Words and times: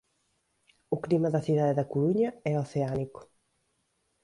O 0.95 0.97
clima 1.03 1.29
da 1.31 1.45
cidade 1.47 1.77
da 1.79 1.89
Coruña 1.91 2.29
é 2.51 2.53
oceánico. 2.63 3.21